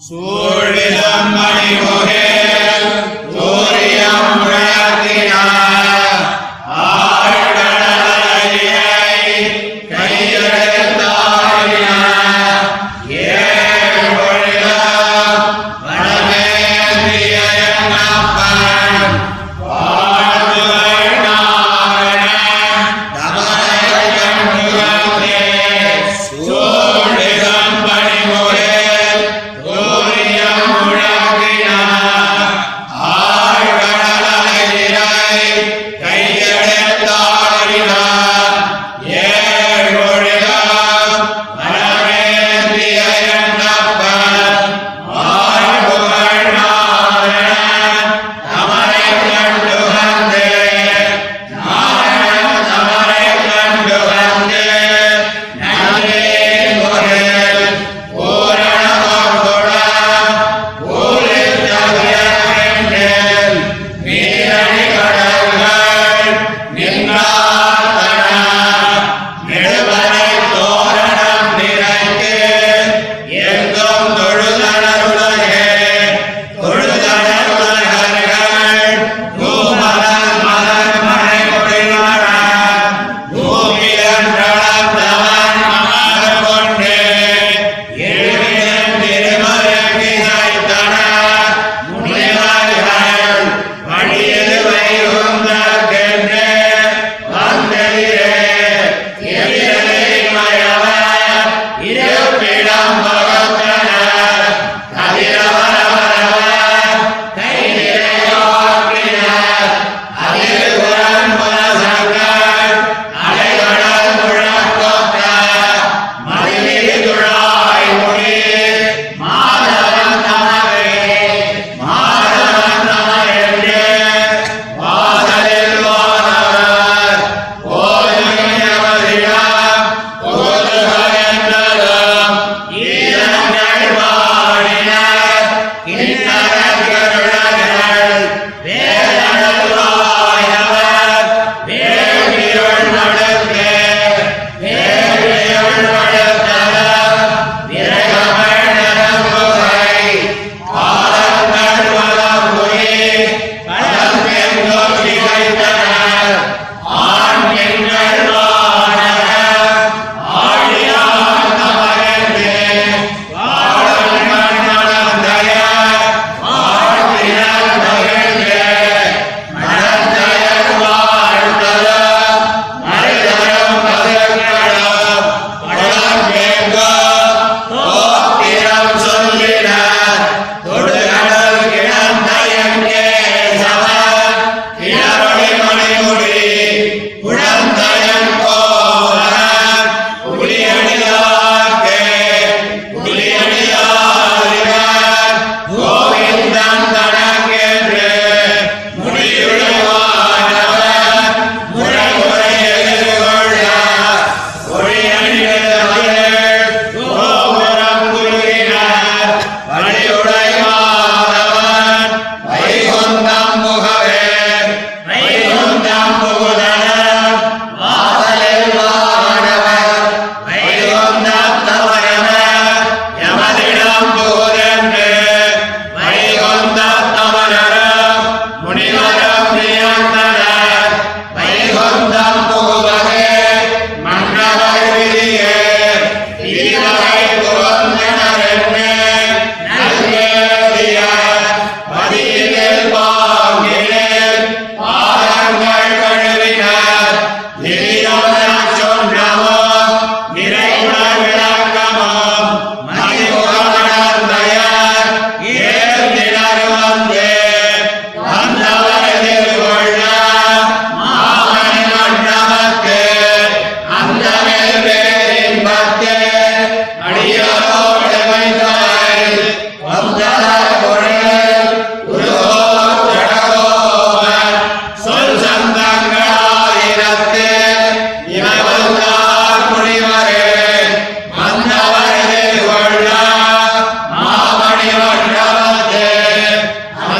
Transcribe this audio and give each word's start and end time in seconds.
சூழிதம் 0.00 1.30
மணிமுகேல் 1.34 2.16
சூரியம் 2.44 2.69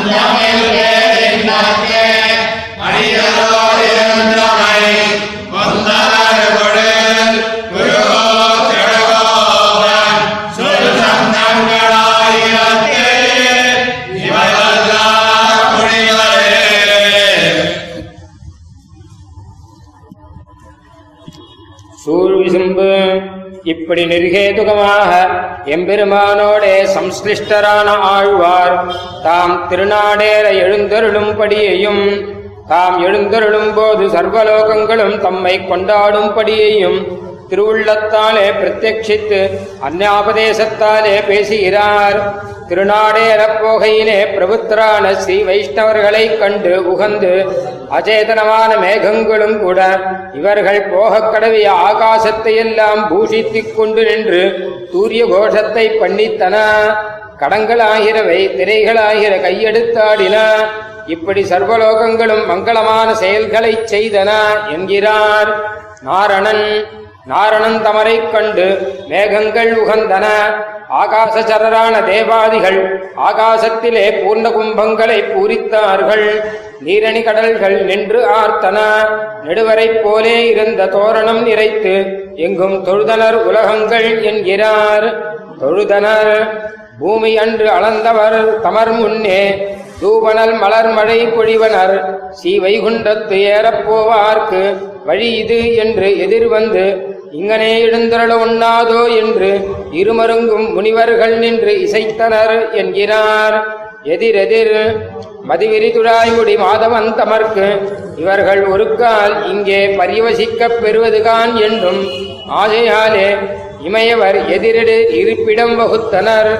Namah 0.10 0.42
Shivaya. 1.42 1.91
சூழ்விசும்பு. 22.06 22.90
இப்படி 23.64 24.04
நிர்கேதுகமாக 24.06 25.12
எம்பெருமானோடே 25.76 26.76
சம்ஸ்லிஷ்டரான 26.96 27.88
ஆழ்வார். 28.14 28.76
தாம் 29.24 29.68
திருநாடேர 29.70 30.46
எழுந்தருளும்படியையும் 30.64 32.04
தாம் 32.68 32.98
எழுந்தருளும் 33.06 33.74
போது 33.76 34.04
சர்வலோகங்களும் 34.08 35.16
தம்மை 35.18 35.56
கொண்டாடும்படியையும் 35.72 37.00
திருவுள்ளத்தாலே 37.52 38.52
பிரத்யட்சித்து 38.62 39.60
அந்நாபதேசத்தாலே 39.90 41.28
பேசுகிறார். 41.28 42.34
திருநாடேரப்போகையிலே 42.70 44.24
பிரபுத்தரான 44.36 45.12
ஸ்ரீ 45.12 45.44
வைஷ்ணவர்களைக் 45.44 46.38
கண்டு 46.38 46.84
உகந்து 46.94 47.52
அச்சேதனமான 47.92 48.78
மேகங்களும் 48.82 49.60
கூட 49.60 50.00
இவர்கள் 50.34 50.82
போகக் 50.82 51.34
கடவிய 51.34 51.72
ஆகாசத்தையெல்லாம் 51.72 53.08
பூஷித்துக் 53.10 53.76
கொண்டு 53.76 54.04
நின்று 54.04 54.70
சூரிய 54.92 55.26
கோஷத்தை 55.26 55.90
பண்ணித்தன. 55.90 56.58
கடங்களாகிறவை 57.40 58.50
திரைகளாகிற 58.58 59.42
கையெடுத்தாடின. 59.42 60.38
இப்படி 61.08 61.44
சர்வலோகங்களும் 61.44 62.46
மங்களமான 62.50 63.12
செயல்களைச் 63.12 63.94
செய்தன 63.94 64.32
என்கிறார் 64.72 65.62
நாரணன். 66.06 66.86
நாரணன் 67.32 67.82
தமரைக் 67.82 68.32
கண்டு 68.32 68.94
மேகங்கள் 69.08 69.72
உகந்தன. 69.72 70.26
ஆகாசச்சரரான 70.90 72.04
தேவாதிகள் 72.04 73.04
ஆகாசத்திலே 73.18 74.10
பூர்ண 74.10 74.50
கும்பங்களை 74.50 75.32
பூரித்தார்கள். 75.32 76.42
நீரணி 76.86 77.24
கடல்கள் 77.24 77.82
நின்று 77.82 78.26
ஆர்த்தன. 78.26 78.78
நெடுவரைப் 79.44 80.04
போலே 80.04 80.48
இருந்த 80.48 80.86
தோரணம் 80.86 81.48
நிறைத்து 81.48 82.20
எங்கும் 82.36 82.86
தொழுதனர் 82.86 83.32
உலகங்கள் 83.32 84.24
என்கிறார். 84.24 85.24
தொழுதனர். 85.60 86.50
பூமி 87.00 87.38
அன்று 87.38 87.66
அளந்தவர் 87.66 88.64
தமர் 88.64 88.92
முன்னே. 88.92 89.74
தூவனல் 90.02 90.58
மலர் 90.58 90.90
மழை 90.90 91.28
பொழிவனர். 91.28 92.20
ஸ்ரீ 92.30 92.60
வைகுண்டத்து 92.60 93.40
வழி 95.06 95.32
இது 95.32 95.76
என்று 95.76 96.20
எதிர்வந்து 96.20 97.11
இங்கனே 97.32 97.74
எழுந்தருள 97.86 98.32
உண்ணாதோ 98.46 99.02
என்று 99.16 99.50
இருமருங்கும் 99.92 100.66
முனிவர்கள் 100.74 101.36
நின்று 101.38 101.74
இசைத்தனர் 101.86 102.72
என்கிறார். 102.72 103.56
எதிரெதிர் 104.04 104.76
மதிவிரிதுழாய்முடி 105.50 106.56
மாதவன் 106.58 107.10
தமர்க்கு 107.16 107.68
இவர்கள் 108.16 108.62
ஒருக்கால் 108.66 109.36
இங்கே 109.48 109.82
பரிவசிக்கப் 110.00 110.80
பெறுவதுகான் 110.84 111.54
என்றும் 111.58 112.02
ஆகையாலே 112.62 113.28
இமையவர் 113.88 114.38
எதிரெடு 114.56 114.98
இருப்பிடம் 115.22 115.76
வகுத்தனர். 115.80 116.52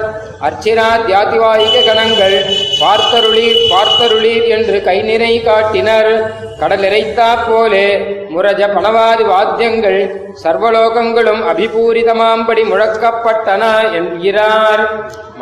அர்ச்சினா 0.46 0.86
தியாதிவாயிக 1.06 1.82
கணங்கள் 1.88 2.36
பார்த்தருளீர் 2.80 3.58
பார்த்தருளீர் 3.72 4.46
என்று 4.54 4.76
கைநிறை 4.88 5.34
காட்டினர். 5.44 6.10
கடல் 6.60 6.84
இறைத்தா 6.88 7.28
போலே 7.44 7.86
முரஜ 8.32 8.62
பணவாதி 8.74 9.24
வாத்தியங்கள் 9.30 10.00
சர்வலோகங்களும் 10.42 11.42
அபிபூரிதமாம்படி 11.52 12.62
முழக்கப்பட்டன 12.72 13.62
என்கிறார். 13.98 14.82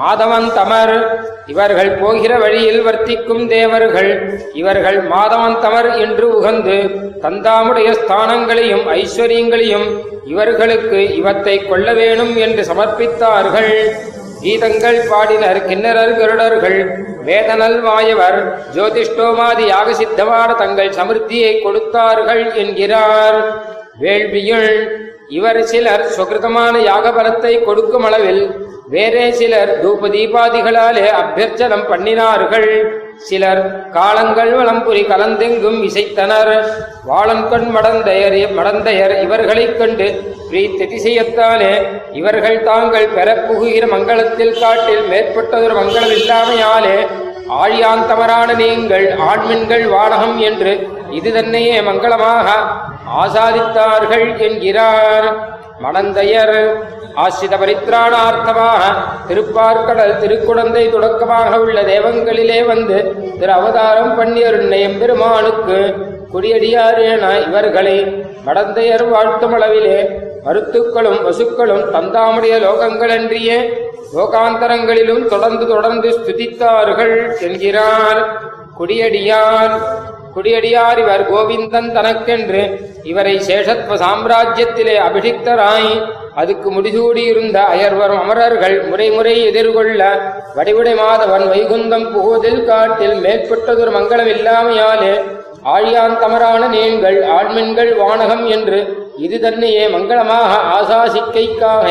மாதவன் 0.01 0.49
தமர் 0.59 0.95
இவர்கள் 1.55 1.93
போகிற 2.03 2.33
வழியில் 2.45 2.83
வர்த்திக்கும் 2.89 3.45
தேவர்கள் 3.55 4.13
இவர்கள் 4.61 5.01
மாதவன் 5.15 5.59
தமர் 5.65 5.91
என்று 6.05 6.29
உகந்து 6.39 6.79
தந்தாமுடைய 7.25 7.89
ஸ்தானங்களையும் 8.03 8.87
ஐஸ்வர்யங்களையும் 9.01 9.89
இவர்களுக்கு 10.33 11.01
இவத்தை 11.21 11.59
கொள்ள 11.71 11.89
வேணும் 12.01 12.35
என்று 12.47 12.63
சமர்ப்பித்தார்கள். 12.73 13.75
கீதங்கள் 14.43 14.99
பாடினர் 15.11 15.61
கிண்ணரர் 15.69 16.15
கருடர்கள் 16.19 16.79
வேதனல் 17.27 17.79
வாயவர் 17.87 18.39
ஜோதிஷ்டோமாதி 18.75 19.65
யாக 19.73 19.89
சித்தமான 20.01 20.51
தங்கள் 20.63 20.97
சமிருத்தியை 20.99 21.53
கொடுத்தார்கள் 21.65 22.45
என்கிறார். 22.63 23.39
வேள்வியுள் 24.03 24.73
இவர் 25.39 25.61
சிலர் 25.73 26.05
சுகிருதமான 26.17 26.75
யாகபலத்தை 26.91 27.53
கொடுக்கும் 27.67 28.07
அளவில் 28.09 28.43
வேறே 28.95 29.27
சிலர் 29.41 29.73
தூப 29.83 30.09
தீபாதிகளாலே 30.15 31.07
அபியர்ச்சனம் 31.21 31.89
பண்ணினார்கள். 31.91 32.71
சிலர் 33.21 33.91
காலங்கள் 33.91 34.53
வளம்புரி 34.53 35.03
கலந்தெங்கும் 35.07 35.83
இசைத்தனர். 35.83 36.65
வாழன்கண் 37.09 37.67
மடந்தையர் 37.77 38.37
மடந்தையர் 38.57 39.23
இவர்களைக் 39.23 39.79
கண்டு 39.79 40.07
பிரீத்ததிசயத்தாலே 40.51 41.87
இவர்கள் 42.13 42.63
தாங்கள் 42.63 43.15
பெறப்புகுகிற 43.15 43.87
மங்களத்தில் 43.87 44.61
காட்டில் 44.61 45.03
மேற்பட்டதொரு 45.11 45.75
மங்களம் 45.75 46.15
இல்லாமையாலே. 46.19 47.07
ஆழியாந்தமரான 47.63 48.57
நீங்கள் 48.57 49.15
ஆண்மின்கள் 49.19 49.89
வாடகம் 49.89 50.39
என்று 50.39 50.89
இது 51.11 51.33
தன்னையே 51.33 51.81
மங்களமாக 51.81 52.49
ஆசாதித்தார்கள் 53.23 54.39
என்கிறார். 54.39 55.59
மடந்தையர் 55.83 56.57
ஆசிரித 57.17 57.57
பரித்ராணார்த்தமாக 57.57 58.83
திருப்பார்கடல் 59.29 60.19
திருக்குடந்தை 60.19 60.91
தொடக்கமாக 60.91 61.61
உள்ள 61.61 61.83
தேவங்களிலே 61.83 62.67
வந்து 62.67 62.99
திரு 63.39 63.53
அவதாரம் 63.53 64.17
பண்ணியருண்ண 64.19 64.75
எம்பெருமானுக்கு 64.79 65.79
குடியடியாரேன 66.33 67.47
இவர்களை 67.49 67.97
மடந்தையர் 68.47 69.07
வாழ்த்தும் 69.09 69.55
அளவிலே 69.55 69.99
மருத்துக்களும் 70.45 71.21
வசுக்களும் 71.25 71.85
தந்தாமுடைய 71.93 72.55
லோகங்களன்றியே 72.59 73.59
லோகாந்தரங்களிலும் 74.15 75.25
தொடர்ந்து 75.29 75.67
தொடர்ந்து 75.67 76.09
ஸ்துதித்தார்கள் 76.09 77.17
என்கிறார். 77.41 78.21
குடியடியார் 78.77 79.75
குடியடியார் 80.35 80.99
இவர் 80.99 81.25
கோவிந்தன் 81.31 81.93
தனக்கென்று 81.93 82.63
இவரை 83.03 83.35
சேஷத்வ 83.39 83.95
சாம்ராஜ்யத்திலே 83.97 84.97
அபிஷிக்தராய் 85.01 85.93
அதுக்கு 86.41 86.69
முடிசூடியிருந்த 86.71 87.59
அயர்வரும் 87.73 88.23
அமரர்கள் 88.23 88.77
முறைமுறை 88.91 89.35
எதிர்கொள்ள 89.45 90.01
வடிவுடை 90.57 90.95
மாதவன் 91.01 91.47
வைகுந்தம் 91.49 92.07
புகுதில் 92.13 92.65
காட்டில் 92.65 93.19
மேற்பட்டதொரு 93.21 93.93
மங்களம் 93.97 94.31
இல்லாமையாலே 94.35 95.13
ஆழியாந்தமரான 95.75 96.69
நீங்கள் 96.69 97.19
ஆழ்மென்கள் 97.37 97.93
வானகம் 97.97 98.45
என்று 98.47 98.79
இது 99.19 99.39
தன்னையே 99.41 99.85
மங்களமாக 99.89 100.53
ஆசாசிக்கைக்காக 100.77 101.87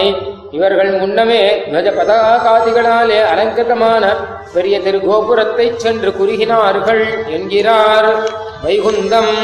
இவர்கள் 0.52 0.92
முன்னமே 1.02 1.42
கஜ 1.74 1.88
பதாகாதிகளாலே 1.98 3.20
அலங்கிருதமான 3.32 4.06
பெரிய 4.54 4.76
திரு 4.82 5.00
கோபுரத்தைச் 5.00 5.82
சென்று 5.84 6.12
குறுகினார்கள் 6.12 7.04
என்கிறார் 7.30 8.10
வைகுந்தம். 8.64 9.36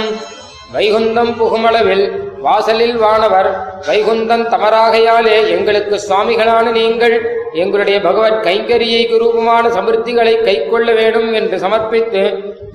வைகுந்தம் 0.73 1.33
புகுமளவில் 1.39 2.05
வாசலில் 2.39 2.97
வானவர் 2.97 3.49
வைகுந்தன் 3.87 4.45
தமராகையாலே 4.51 5.35
எங்களுக்கு 5.49 5.95
சுவாமிகளான 5.99 6.71
நீங்கள் 6.71 7.15
எங்களுடைய 7.53 7.97
பகவத் 7.99 8.41
கைங்கரியை 8.45 9.03
குரூபமான 9.05 9.69
சமிருத்திகளை 9.69 10.33
கைக்கொள்ள 10.39 10.87
வேண்டும் 10.93 11.29
என்று 11.33 11.57
சமர்ப்பித்து 11.59 12.23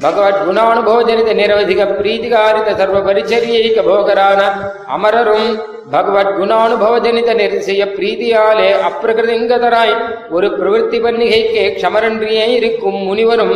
பகவத் 0.00 0.40
குணானுபோஜனித 0.44 1.32
நிரவதிக 1.35 1.87
பிரீதிகாரித 1.92 2.76
சர்வ 2.76 3.00
பரிச்சரியைக 3.00 3.82
போகரான 3.82 4.40
அமரரும் 4.88 5.49
பகவத் 5.90 6.35
குணானுபவஜனித 6.38 7.30
நிரிசய 7.35 7.85
பிரீதியாலே 7.94 8.70
அப்பிரகிருதிங்கதராய் 8.88 9.94
ஒரு 10.30 10.49
பிரவൃத்தி 10.59 11.00
பன்னிகைக்கே 11.00 11.64
க்ஷமரன்றியே 11.75 12.47
இருக்கும் 12.56 13.00
முனிவரும் 13.04 13.54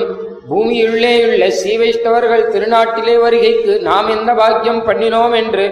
பூமியுள்ளேயுள்ள 0.49 1.45
ஸ்ரீவைஷ்ணவர்கள் 1.59 2.51
திருநாட்டிலே 2.55 3.15
வருகைக்கு 3.25 3.75
நாம் 3.89 4.09
என்ன 4.17 4.31
பாக்கியம் 4.41 4.83
பண்ணினோம் 4.89 5.35
என்று 5.41 5.65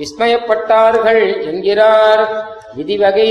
விஸ்மயப்பட்டார்கள் 0.00 1.24
என்கிறார். 1.50 2.22
விதிவகை 2.76 3.30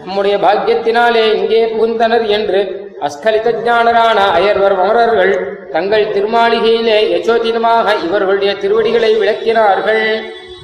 நம்முடைய 0.00 0.36
பாக்கியத்தினாலே 0.44 1.22
இங்கே 1.38 1.60
புகுந்தனர் 1.74 2.26
என்று 2.36 2.60
அஸ்கலித 3.06 3.48
ஞானரான 3.68 4.18
அயர்வர் 4.36 4.76
அமரர்கள் 4.82 5.32
தங்கள் 5.74 6.12
திருமாளிகையிலே 6.14 6.98
யசோதிதமாக 7.14 7.94
இவர்களுடைய 8.06 8.52
திருவடிகளை 8.62 9.10
விளக்கினார்கள். 9.22 10.04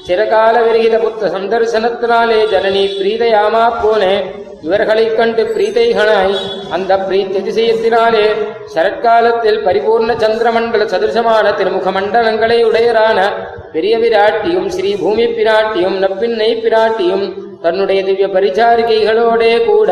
சிறகால 0.07 0.55
விரகித 0.63 0.97
புத்த 0.99 1.29
சந்தர்சனத்தினாலே 1.29 2.39
ஜனனி 2.53 2.83
பிரீதையாமா 2.95 3.65
போனே 3.77 4.15
இவர்களைக் 4.63 5.17
கண்டு 5.17 5.43
பிரீதைகளாய் 5.47 6.35
அந்த 6.73 6.97
பிரீத்ததிசயத்தினாலே 7.07 8.25
சரத்காலத்தில் 8.75 9.61
பரிபூர்ண 9.65 10.13
சந்திரமண்டல 10.23 10.85
சதுரசமான 10.87 11.53
திருமுக 11.53 11.91
மண்டலங்களை 11.91 12.59
உடையரான 12.65 13.19
பெரிய 13.73 13.97
பிராட்டியும் 13.99 14.69
ஸ்ரீ 14.69 14.91
பூமி 14.97 15.27
பிராட்டியும் 15.31 15.97
நப்பின்னை 16.03 16.51
பிராட்டியும் 16.59 17.27
தன்னுடைய 17.63 18.01
திவ்ய 18.03 18.29
பரிச்சாரிகைகளோடே 18.29 19.53
கூட 19.67 19.91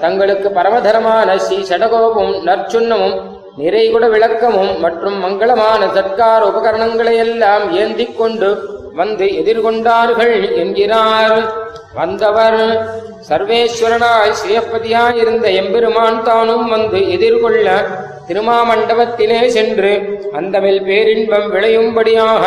தங்களுக்கு 0.00 0.48
பரமதரமான 0.50 1.36
ஸ்ரீ 1.38 1.58
சடகோபும் 1.68 2.34
நற்சுண்ணமும் 2.46 3.16
நிறைகுட 3.58 4.04
விளக்கமும் 4.08 4.72
மற்றும் 4.80 5.18
மங்களமான 5.20 5.82
சத்கார 5.94 6.40
உபகரணங்களை 6.46 7.16
எல்லாம் 7.18 7.66
ஏந்திக் 7.74 8.16
கொண்டு 8.16 8.50
வந்து 8.94 9.24
எதிர்கொண்டார்கள் 9.24 10.56
என்கிறார். 10.56 11.52
வந்தவர் 11.94 12.86
சர்வேஸ்வரனாய் 13.28 14.32
ஸ்ரீயப்பதியாய் 14.40 15.54
எம்பெருமான் 15.54 16.22
தானும் 16.22 16.68
வந்து 16.68 17.10
எதிர்கொள்ள 17.10 17.86
திருமாமண்டபத்திலே 18.28 19.46
சென்று 19.46 20.20
அந்தமில் 20.32 20.82
பேரின்பம் 20.82 21.54
விளையும்படியாக 21.54 22.44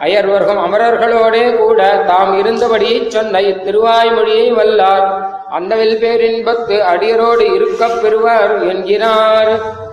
அயர்வர்கம் 0.00 0.60
அமரர்களோடே 0.66 1.56
கூட 1.56 2.04
தாம் 2.06 2.38
இருந்தபடி 2.38 3.04
சொன்ன 3.08 3.40
இத்திருவாய்மொழியை 3.40 4.52
வல்லார். 4.52 5.22
அந்தவில் 5.50 5.98
பேரின்பத்து 6.02 6.80
அடியரோடு 6.94 7.54
இருக்கப் 7.54 8.02
பெறுவர் 8.02 8.68
என்கிறார். 8.68 9.86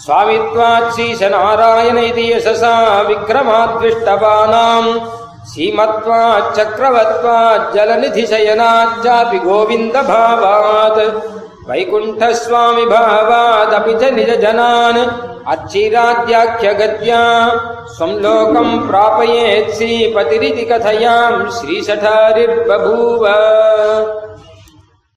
स्वामित्वात् 0.00 0.92
श्रीशनारायण 0.94 1.98
इति 1.98 2.32
यशसा 2.32 3.02
विक्रमाद्विष्टपानाम् 3.02 5.00
सीमत्वात् 5.46 6.56
चक्रवत्वात् 6.56 7.74
जलनिधिशयनाच्चापि 7.74 9.38
गोविन्दभावात्। 9.38 10.98
वैकुण्ठस्वामि 11.70 12.84
भावादपि 12.84 13.94
च 13.94 14.12
निजजनान्। 14.12 15.00
अच्छिराद्याख्यगत्या 15.46 17.22
स्वम् 17.86 18.20
लोकम् 18.20 18.88
प्रापयेत् 18.88 19.74
श्रीपतिरिति 19.74 20.62
कथयाम् 20.62 21.50
श्रीशठारिर्बभूव। 21.50 23.24